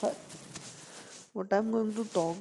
[0.00, 2.36] What I'm going to talk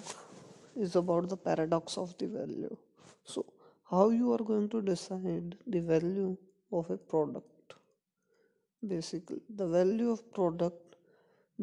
[0.76, 2.76] is about the paradox of the value.
[3.24, 3.46] So,
[3.90, 6.36] how you are going to decide the value
[6.72, 7.76] of a product?
[8.86, 10.96] Basically, the value of product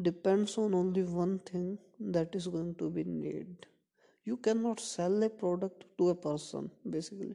[0.01, 3.67] depends on only one thing that is going to be need.
[4.25, 6.71] You cannot sell a product to a person.
[6.89, 7.35] Basically,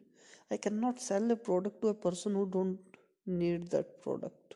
[0.50, 2.80] I cannot sell a product to a person who don't
[3.28, 4.48] need that product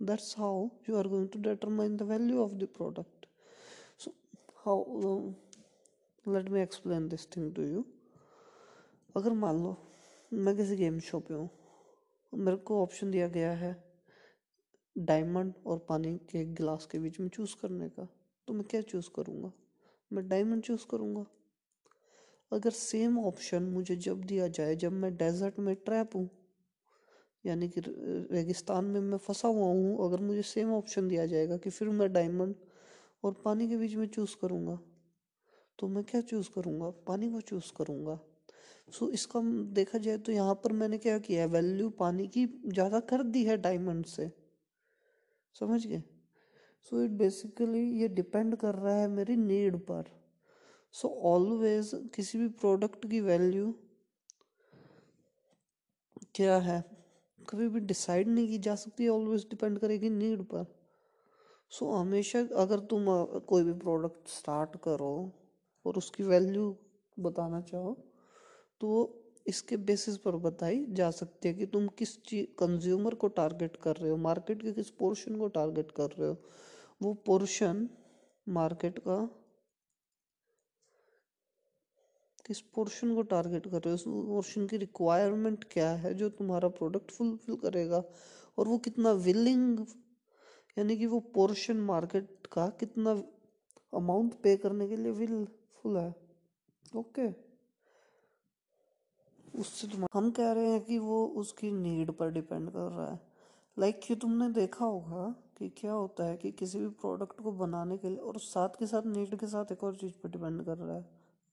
[0.00, 3.26] that's how you are going to determine the value of the product.
[3.96, 4.12] So
[4.64, 7.84] how uh, let me explain this thing to you.
[9.16, 9.76] अगर मान लो
[10.32, 11.48] मैं किसी game show पे हूँ
[12.32, 13.74] मेरे को option दिया गया है
[14.98, 18.08] डायमंड और पानी के गिलास के बीच में चूज़ करने का
[18.48, 19.52] तो मैं क्या चूज़ करूँगा?
[20.12, 21.24] मैं डायमंड चूज़ करूँगा।
[22.52, 26.28] अगर सेम ऑप्शन मुझे जब दिया जाए जब मैं डेजर्ट में ट्रैप हूँ
[27.44, 31.70] यानी कि रेगिस्तान में मैं फंसा हुआ हूँ अगर मुझे सेम ऑप्शन दिया जाएगा कि
[31.70, 32.54] फिर मैं डायमंड
[33.24, 34.78] और पानी के बीच में चूज़ करूँगा।
[35.78, 36.90] तो मैं क्या चूज़ करूँगा?
[37.06, 38.18] पानी को चूज़ करूँगा।
[38.92, 39.40] सो so, इसका
[39.74, 41.48] देखा जाए तो यहाँ पर मैंने क्या किया है?
[41.48, 44.30] वैल्यू पानी की ज़्यादा कर दी है डायमंड से।
[45.56, 46.02] समझ गए?
[46.82, 50.04] सो इट बेसिकली ये डिपेंड कर रहा है मेरी नीड पर।
[50.94, 53.74] सो so, ऑलवेज किसी भी प्रोडक्ट की वैल्यू
[56.34, 56.97] क्या है?
[57.48, 60.66] कभी भी डिसाइड नहीं की जा सकती ऑलवेज डिपेंड करेगी नीड पर।
[61.72, 63.04] सो so, हमेशा अगर तुम
[63.48, 65.32] कोई भी प्रोडक्ट स्टार्ट करो
[65.84, 66.76] और उसकी वैल्यू
[67.20, 67.96] बताना चाहो
[68.80, 68.88] तो
[69.46, 73.96] इसके बेसिस पर बताई जा सकती है कि तुम किस चीज़ कंज्यूमर को टारगेट कर
[73.96, 76.36] रहे हो मार्केट के किस पोर्शन को टारगेट कर रहे हो।
[77.02, 77.88] वो पोर्शन
[78.48, 79.18] मार्केट का
[82.48, 83.94] किस पोर्शन को टारगेट कर रहे हो?
[83.94, 88.02] उस पोर्शन की रिक्वायरमेंट क्या है जो तुम्हारा प्रोडक्ट फुलफिल करेगा?
[88.58, 89.80] और वो कितना विलिंग
[90.76, 93.10] यानी कि वो पोर्शन मार्केट का कितना
[93.92, 96.14] अमाउंट पे करने के लिए विलफुल है?
[96.96, 97.28] ओके
[99.58, 103.20] उससे तुम, हम कह रहे हैं कि वो उसकी नीड पर डिपेंड कर रहा है।
[103.76, 107.52] लाइक like कि तुमने देखा होगा कि क्या होता है कि किसी भी प्रोडक्ट को
[107.52, 110.64] बनाने के लिए और साथ के साथ नीड के साथ एक और चीज़ पर डिपेंड
[110.64, 111.04] कर रहा है।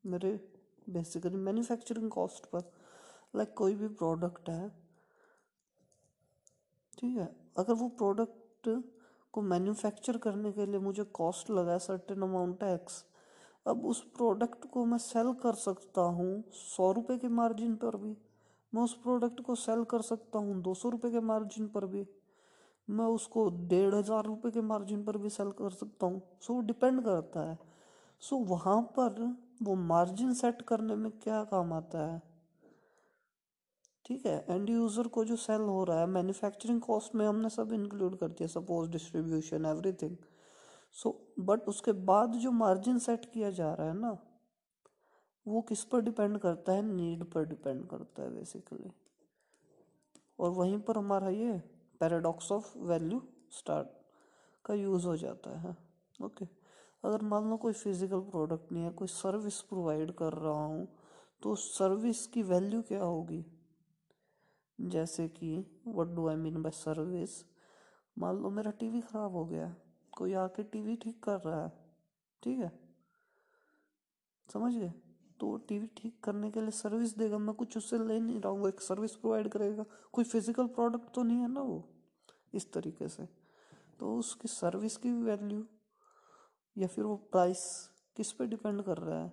[0.04, 0.40] मेरे
[0.88, 2.72] बेसिकली मैन्युफैक्चरिंग कॉस्ट पर
[3.36, 4.70] लाइक कोई भी प्रोडक्ट है
[6.98, 7.30] ठीक है?
[7.58, 8.70] अगर वो प्रोडक्ट
[9.34, 13.04] को मैन्युफैक्चर करने के लिए मुझे कॉस्ट लगा सर्टेन अमाउंट टैक्स
[13.68, 18.16] अब उस प्रोडक्ट को मैं सेल कर सकता हूँ सौ रुपये के मार्जिन पर भी।
[18.74, 22.06] मैं उस प्रोडक्ट को सेल कर सकता हूँ दो सौ रुपये के मार्जिन पर भी।
[22.88, 26.66] मैं उसको डेढ़ हज़ार रुपये के मार्जिन पर भी सेल कर सकता हूँ। सो so,
[26.68, 27.58] डिपेंड करता है।
[28.20, 32.22] सो so, वहाँ पर वो मार्जिन सेट करने में क्या काम आता है?
[34.06, 37.74] ठीक है एंड यूज़र को जो सेल हो रहा है मैन्युफैक्चरिंग कॉस्ट में हमने सब
[37.74, 40.16] इंक्लूड कर दिया suppose distribution everything
[40.94, 44.18] so but उसके बाद जो मार्जिन सेट किया जा रहा है ना,
[45.46, 46.82] वो किस पर डिपेंड करता है?
[46.82, 48.92] नीड पर डिपेंड करता है बेसिकली
[50.40, 51.58] और वहीं पर हमारा ये
[52.00, 53.22] पैराडॉक्स ऑफ़ वैल्यू
[53.52, 53.88] स्टार्ट
[54.66, 55.78] का यूज़ हो जाता है
[56.24, 56.65] ओके okay.
[57.06, 60.88] अगर मान लो कोई फ़िज़िकल प्रोडक्ट नहीं है, कोई सर्विस प्रोवाइड कर रहा हूँ
[61.44, 63.44] तो सर्विस की वैल्यू क्या होगी?
[64.80, 65.58] जैसे कि
[65.88, 67.44] what do I mean by service
[68.18, 69.76] मान लो मेरा टीवी ख़राब हो गया,
[70.14, 71.72] कोई आके टीवी ठीक कर रहा है,
[72.44, 72.72] ठीक है?
[74.50, 74.92] समझ गए
[75.40, 78.68] तो टीवी ठीक करने के लिए सर्विस देगा, मैं कुछ उससे ले नहीं रहा हूँ
[78.68, 81.84] एक सर्विस प्रोवाइड करेगा। कोई फ़िज़िकल प्रोडक्ट तो नहीं है ना वो,
[82.54, 83.28] इस तरीके से।
[84.00, 85.64] तो उसकी सर्विस की वैल्यू
[86.78, 87.64] या फिर वो प्राइस
[88.16, 89.32] किस पे डिपेंड कर रहा है?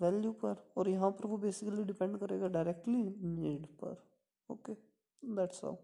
[0.00, 3.96] वैल्यू पर। और यहाँ पर वो बेसिकली डिपेंड करेगा डायरेक्टली नीड पर।
[4.50, 4.74] Okay
[5.22, 5.76] that's all